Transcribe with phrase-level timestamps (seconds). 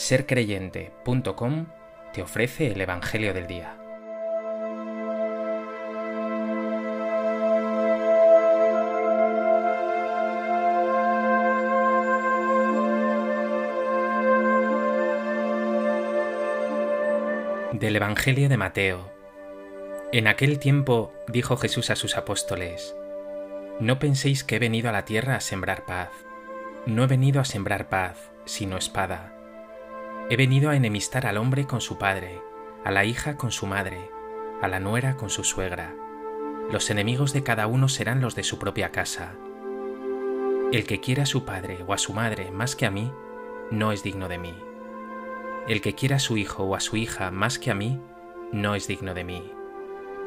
[0.00, 1.66] sercreyente.com
[2.14, 3.76] te ofrece el Evangelio del Día.
[17.72, 19.12] Del Evangelio de Mateo.
[20.12, 22.96] En aquel tiempo dijo Jesús a sus apóstoles,
[23.80, 26.08] No penséis que he venido a la tierra a sembrar paz.
[26.86, 29.36] No he venido a sembrar paz, sino espada
[30.32, 32.40] He venido a enemistar al hombre con su padre,
[32.84, 34.12] a la hija con su madre,
[34.62, 35.96] a la nuera con su suegra.
[36.70, 39.34] Los enemigos de cada uno serán los de su propia casa.
[40.70, 43.10] El que quiera a su padre o a su madre más que a mí,
[43.72, 44.54] no es digno de mí.
[45.66, 48.00] El que quiera a su hijo o a su hija más que a mí,
[48.52, 49.52] no es digno de mí.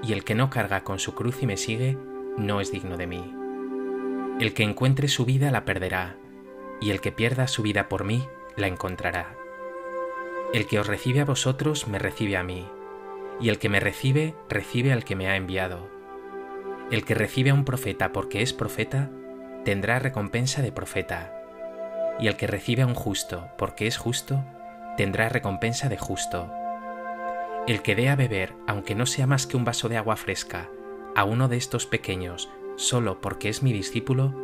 [0.03, 1.97] Y el que no carga con su cruz y me sigue,
[2.35, 3.33] no es digno de mí.
[4.41, 6.17] El que encuentre su vida la perderá,
[6.81, 9.37] y el que pierda su vida por mí, la encontrará.
[10.53, 12.67] El que os recibe a vosotros me recibe a mí,
[13.41, 15.89] y el que me recibe recibe al que me ha enviado.
[16.91, 19.09] El que recibe a un profeta porque es profeta,
[19.65, 21.33] tendrá recompensa de profeta,
[22.19, 24.45] y el que recibe a un justo porque es justo,
[24.95, 26.51] tendrá recompensa de justo.
[27.65, 30.69] El que dé a beber, aunque no sea más que un vaso de agua fresca,
[31.15, 34.35] a uno de estos pequeños, solo porque es mi discípulo,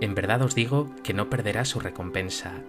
[0.00, 2.62] en verdad os digo que no perderá su recompensa.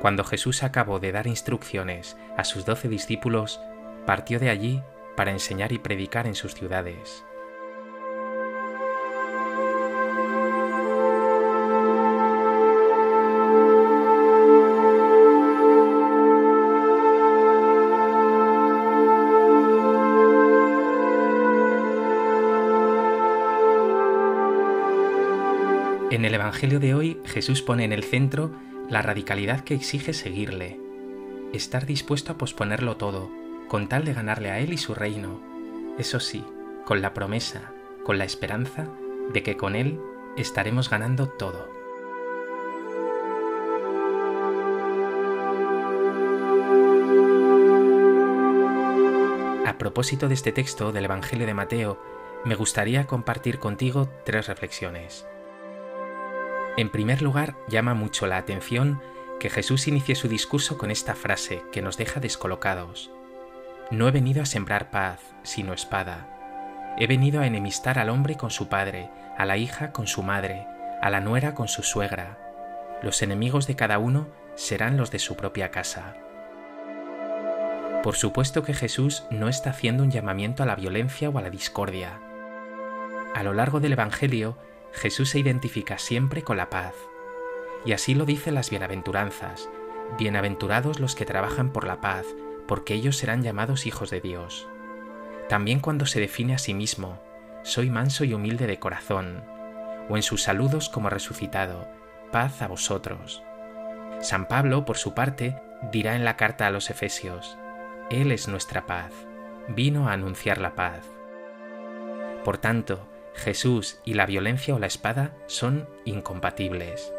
[0.00, 3.60] Cuando Jesús acabó de dar instrucciones a sus doce discípulos,
[4.06, 4.82] partió de allí
[5.16, 7.24] para enseñar y predicar en sus ciudades.
[26.10, 30.80] En el Evangelio de hoy Jesús pone en el centro la radicalidad que exige seguirle,
[31.52, 33.30] estar dispuesto a posponerlo todo,
[33.68, 35.40] con tal de ganarle a él y su reino,
[35.98, 36.44] eso sí,
[36.86, 37.72] con la promesa,
[38.04, 38.88] con la esperanza
[39.32, 40.00] de que con él
[40.36, 41.68] estaremos ganando todo.
[49.66, 52.00] A propósito de este texto del Evangelio de Mateo,
[52.44, 55.26] me gustaría compartir contigo tres reflexiones.
[56.78, 59.02] En primer lugar, llama mucho la atención
[59.40, 63.10] que Jesús inicie su discurso con esta frase que nos deja descolocados.
[63.90, 66.94] No he venido a sembrar paz, sino espada.
[66.96, 70.68] He venido a enemistar al hombre con su padre, a la hija con su madre,
[71.02, 72.38] a la nuera con su suegra.
[73.02, 76.14] Los enemigos de cada uno serán los de su propia casa.
[78.04, 81.50] Por supuesto que Jesús no está haciendo un llamamiento a la violencia o a la
[81.50, 82.20] discordia.
[83.34, 84.56] A lo largo del Evangelio,
[84.92, 86.94] Jesús se identifica siempre con la paz.
[87.84, 89.68] Y así lo dicen las bienaventuranzas.
[90.18, 92.26] Bienaventurados los que trabajan por la paz,
[92.66, 94.68] porque ellos serán llamados hijos de Dios.
[95.48, 97.20] También cuando se define a sí mismo,
[97.62, 99.44] soy manso y humilde de corazón,
[100.08, 101.88] o en sus saludos como resucitado,
[102.30, 103.42] paz a vosotros.
[104.20, 105.60] San Pablo, por su parte,
[105.92, 107.58] dirá en la carta a los Efesios,
[108.10, 109.12] Él es nuestra paz,
[109.68, 111.04] vino a anunciar la paz.
[112.44, 113.06] Por tanto,
[113.38, 117.12] Jesús y la violencia o la espada son incompatibles.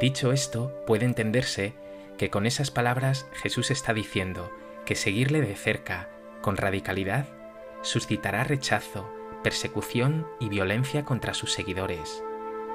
[0.00, 1.74] Dicho esto, puede entenderse
[2.18, 4.50] que con esas palabras Jesús está diciendo
[4.84, 6.08] que seguirle de cerca,
[6.42, 7.26] con radicalidad,
[7.82, 9.08] suscitará rechazo,
[9.42, 12.22] persecución y violencia contra sus seguidores.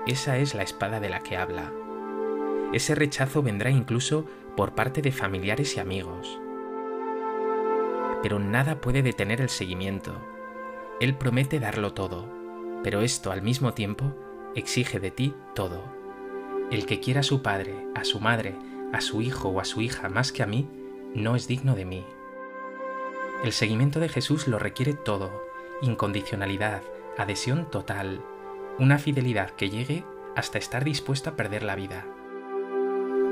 [0.07, 1.71] Esa es la espada de la que habla.
[2.73, 6.39] Ese rechazo vendrá incluso por parte de familiares y amigos.
[8.23, 10.34] Pero nada puede detener el seguimiento,
[11.01, 12.25] él promete darlo todo,
[12.83, 14.13] pero esto al mismo tiempo
[14.55, 15.83] exige de ti todo.
[16.71, 18.55] El que quiera a su padre, a su madre,
[18.93, 20.69] a su hijo o a su hija más que a mí,
[21.13, 22.05] no es digno de mí.
[23.43, 25.31] El seguimiento de Jesús lo requiere todo,
[25.81, 26.81] incondicionalidad,
[27.17, 28.21] adhesión total,
[28.79, 30.05] una fidelidad que llegue
[30.35, 32.05] hasta estar dispuesto a perder la vida.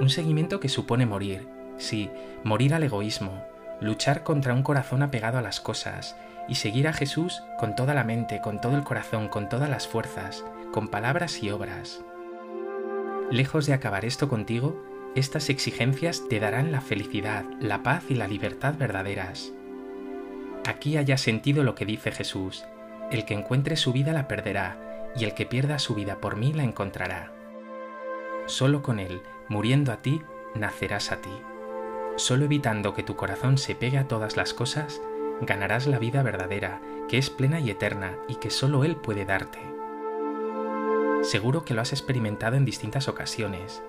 [0.01, 2.09] Un seguimiento que supone morir, sí,
[2.43, 3.45] morir al egoísmo,
[3.79, 6.15] luchar contra un corazón apegado a las cosas
[6.47, 9.87] y seguir a Jesús con toda la mente, con todo el corazón, con todas las
[9.87, 12.03] fuerzas, con palabras y obras.
[13.31, 14.83] Lejos de acabar esto contigo,
[15.15, 19.53] estas exigencias te darán la felicidad, la paz y la libertad verdaderas.
[20.65, 22.65] Aquí haya sentido lo que dice Jesús,
[23.11, 24.77] el que encuentre su vida la perderá,
[25.15, 27.31] y el que pierda su vida por mí la encontrará.
[28.45, 30.21] Solo con Él, muriendo a ti,
[30.55, 31.29] nacerás a ti.
[32.15, 35.01] Solo evitando que tu corazón se pegue a todas las cosas,
[35.41, 39.59] ganarás la vida verdadera, que es plena y eterna y que solo Él puede darte.
[41.21, 43.81] Seguro que lo has experimentado en distintas ocasiones,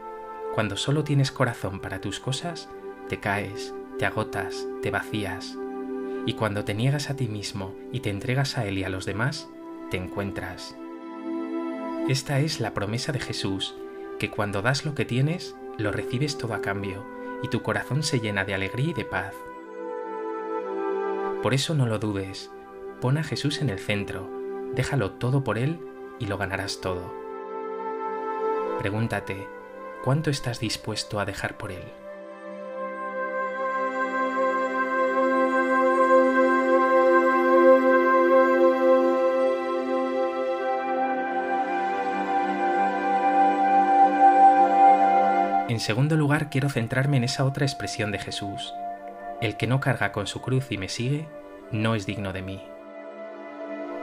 [0.54, 2.68] Cuando solo tienes corazón para tus cosas,
[3.08, 5.58] te caes, te agotas, te vacías.
[6.26, 9.04] Y cuando te niegas a ti mismo y te entregas a Él y a los
[9.04, 9.48] demás,
[9.90, 10.76] te encuentras.
[12.08, 13.74] Esta es la promesa de Jesús,
[14.20, 17.04] que cuando das lo que tienes, lo recibes todo a cambio,
[17.42, 19.34] y tu corazón se llena de alegría y de paz.
[21.44, 22.50] Por eso no lo dudes,
[23.02, 24.30] pon a Jesús en el centro,
[24.74, 25.78] déjalo todo por Él
[26.18, 27.12] y lo ganarás todo.
[28.78, 29.46] Pregúntate,
[30.02, 31.84] ¿cuánto estás dispuesto a dejar por Él?
[45.68, 48.72] En segundo lugar, quiero centrarme en esa otra expresión de Jesús.
[49.44, 51.28] El que no carga con su cruz y me sigue,
[51.70, 52.64] no es digno de mí.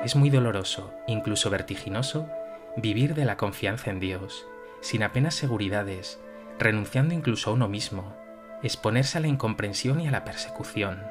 [0.04, 2.30] Es muy doloroso, incluso vertiginoso,
[2.78, 4.46] vivir de la confianza en Dios,
[4.82, 6.20] sin apenas seguridades,
[6.60, 8.16] renunciando incluso a uno mismo,
[8.62, 11.02] exponerse a la incomprensión y a la persecución.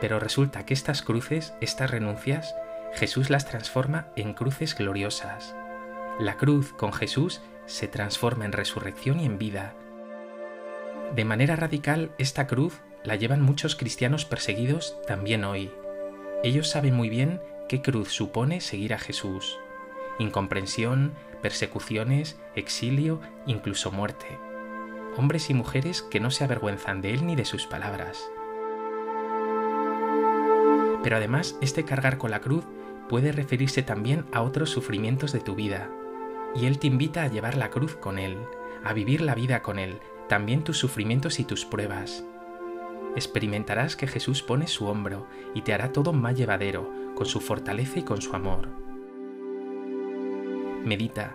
[0.00, 2.54] Pero resulta que estas cruces, estas renuncias,
[2.94, 5.56] Jesús las transforma en cruces gloriosas.
[6.20, 9.74] La cruz con Jesús se transforma en resurrección y en vida.
[11.14, 15.72] De manera radical, esta cruz la llevan muchos cristianos perseguidos también hoy.
[16.44, 19.58] Ellos saben muy bien qué cruz supone seguir a Jesús.
[20.20, 21.12] Incomprensión,
[21.42, 24.38] persecuciones, exilio, incluso muerte.
[25.16, 28.30] Hombres y mujeres que no se avergüenzan de Él ni de sus palabras.
[31.02, 32.64] Pero además, este cargar con la cruz
[33.08, 35.90] puede referirse también a otros sufrimientos de tu vida,
[36.54, 38.36] y Él te invita a llevar la cruz con Él,
[38.84, 39.98] a vivir la vida con Él,
[40.30, 42.22] también tus sufrimientos y tus pruebas.
[43.16, 47.98] Experimentarás que Jesús pone su hombro y te hará todo más llevadero, con su fortaleza
[47.98, 48.68] y con su amor.
[50.84, 51.34] Medita,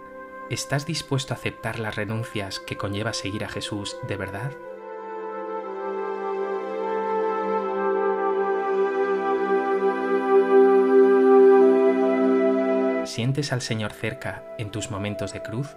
[0.50, 4.54] ¿estás dispuesto a aceptar las renuncias que conlleva seguir a Jesús de verdad?
[13.06, 15.76] ¿Sientes al Señor cerca en tus momentos de cruz?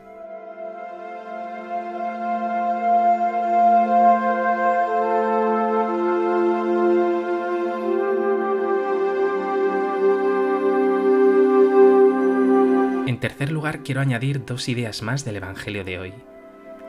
[13.76, 16.15] Quiero añadir dos ideas más del Evangelio de hoy.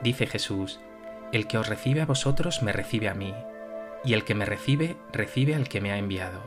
[0.02, 0.80] Dice Jesús,
[1.32, 3.34] El que os recibe a vosotros me recibe a mí,
[4.04, 6.42] y el que me recibe recibe al que me ha enviado.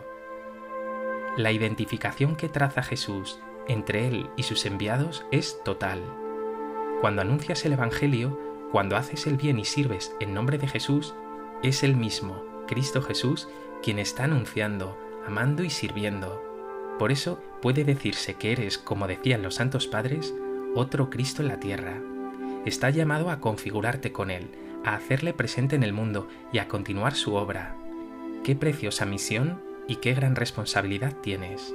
[1.36, 3.38] La identificación que traza Jesús
[3.68, 6.02] entre Él y sus enviados es total.
[7.00, 8.38] Cuando anuncias el Evangelio,
[8.70, 11.14] cuando haces el bien y sirves en nombre de Jesús,
[11.62, 13.48] es el mismo, Cristo Jesús,
[13.82, 16.51] quien está anunciando, amando y sirviendo.
[17.02, 20.32] Por eso puede decirse que eres, como decían los santos padres,
[20.76, 22.00] otro Cristo en la tierra.
[22.64, 24.48] Está llamado a configurarte con Él,
[24.84, 27.74] a hacerle presente en el mundo y a continuar su obra.
[28.44, 31.74] Qué preciosa misión y qué gran responsabilidad tienes.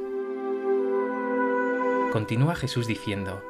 [2.14, 3.44] Continúa Jesús diciendo,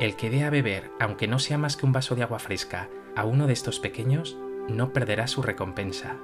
[0.00, 2.90] El que dé a beber, aunque no sea más que un vaso de agua fresca,
[3.16, 4.36] a uno de estos pequeños,
[4.68, 6.16] no perderá su recompensa.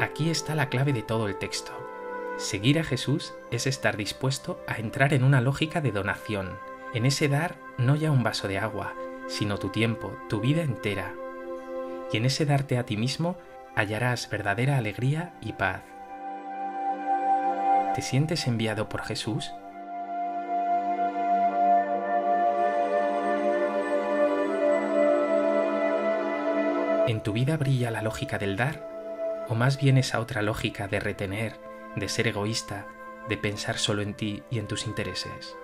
[0.00, 1.91] Aquí está la clave de todo el texto.
[2.38, 6.58] Seguir a Jesús es estar dispuesto a entrar en una lógica de donación,
[6.94, 8.94] en ese dar no ya un vaso de agua,
[9.28, 11.14] sino tu tiempo, tu vida entera.
[12.12, 13.36] Y en ese darte a ti mismo
[13.74, 15.82] hallarás verdadera alegría y paz.
[17.94, 19.52] ¿Te sientes enviado por Jesús?
[27.06, 28.88] ¿En tu vida brilla la lógica del dar?
[29.48, 31.61] ¿O más bien esa otra lógica de retener,
[31.96, 32.86] de ser egoísta,
[33.28, 35.56] de pensar solo en ti y en tus intereses?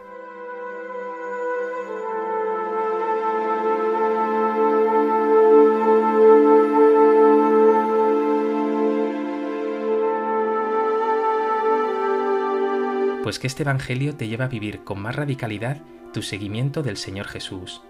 [13.23, 15.83] Pues que este Evangelio te lleva a vivir con más radicalidad
[16.15, 17.83] tu seguimiento del Señor Jesús,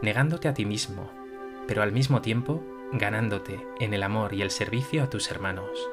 [0.00, 1.10] negándote a ti mismo,
[1.66, 5.90] pero al mismo tiempo ganándote en el amor y el servicio a tus hermanos.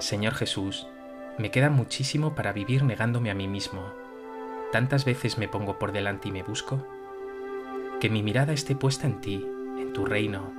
[0.00, 0.86] Señor Jesús,
[1.38, 3.82] me queda muchísimo para vivir negándome a mí mismo.
[4.70, 6.86] Tantas veces me pongo por delante y me busco.
[8.00, 9.44] Que mi mirada esté puesta en ti,
[9.78, 10.52] en tu reino.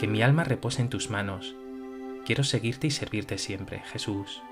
[0.00, 1.54] Que mi alma repose en tus manos.
[2.24, 4.42] Quiero seguirte y servirte siempre, Jesús.